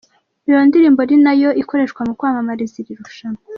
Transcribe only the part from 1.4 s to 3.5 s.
yo ikoreshwa mu kwamamaza iri rushanwa.